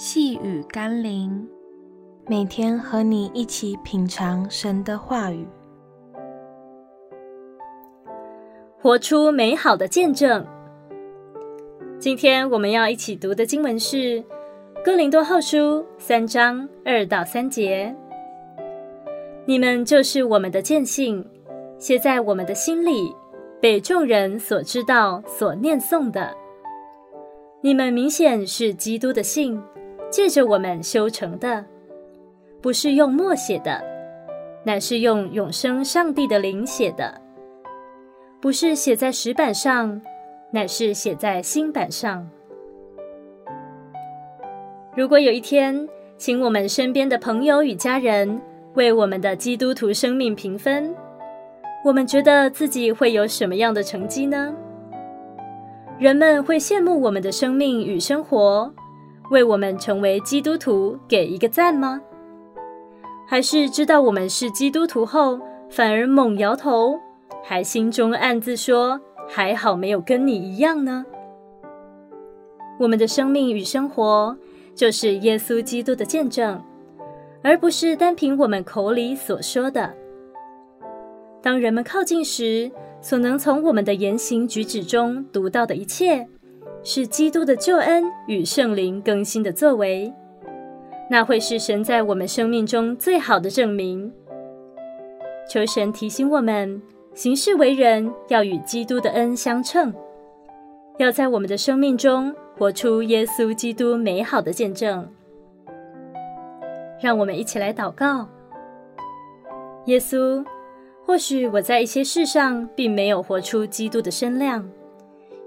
[0.00, 1.44] 细雨甘霖，
[2.28, 5.44] 每天和你一起品尝神的话语，
[8.80, 10.46] 活出美好的见证。
[11.98, 13.96] 今天我们要一起读的经文是
[14.84, 15.56] 《哥林多后书》
[15.98, 17.92] 三章二到三节。
[19.46, 21.28] 你们就是我们的见信，
[21.76, 23.12] 写在我们的心里，
[23.60, 26.32] 被众人所知道、所念诵的。
[27.62, 29.60] 你们明显是基督的信。
[30.10, 31.64] 借着我们修成的，
[32.60, 33.82] 不是用墨写的，
[34.64, 37.12] 乃是用永生上帝的灵写的；
[38.40, 40.00] 不是写在石板上，
[40.50, 42.28] 乃是写在心板上。
[44.96, 48.40] 如果有一天，请我们身边的朋友与家人
[48.74, 50.94] 为我们的基督徒生命评分，
[51.84, 54.52] 我们觉得自己会有什么样的成绩呢？
[55.98, 58.72] 人们会羡慕我们的生命与生活，
[59.30, 62.00] 为我们成为基督徒给一个赞吗？
[63.26, 66.98] 还是知道我们是基督徒后，反而猛摇头，
[67.44, 68.98] 还心中暗自说
[69.28, 71.04] ：“还好没有跟你一样呢？”
[72.80, 74.36] 我们的生命与生活
[74.74, 76.62] 就是耶稣基督的见证，
[77.42, 79.92] 而不是单凭我们口里所说的。
[81.42, 82.70] 当人们靠近时，
[83.02, 86.26] 所能从我们的言行举止中读到的一切。
[86.82, 90.12] 是基督的救恩与圣灵更新的作为，
[91.10, 94.12] 那会是神在我们生命中最好的证明。
[95.48, 96.80] 求神提醒我们，
[97.14, 99.92] 行事为人要与基督的恩相称，
[100.98, 105.08] 要在我们的生命中活出耶稣基督美好的见证。
[107.00, 108.28] 让我们一起来祷告：
[109.86, 110.44] 耶稣，
[111.04, 114.68] 或许我在一些事上并没有活出基督的身量。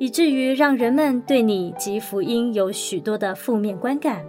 [0.00, 4.24] 以至于让人们对你及福音有许多的负面观感。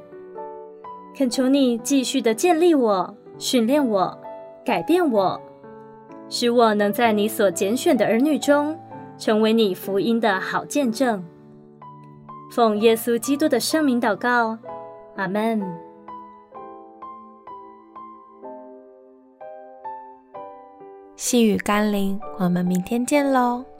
[1.16, 4.22] 恳求你继续的建立我、训练我、
[4.66, 5.42] 改变我，
[6.28, 8.78] 使我能在你所拣选的儿女中，
[9.18, 11.24] 成为你福音的好见证。
[12.52, 14.58] 奉耶稣基督的圣名祷告，
[15.16, 15.62] 阿门。
[21.16, 23.71] 细雨甘霖，我们明天见喽。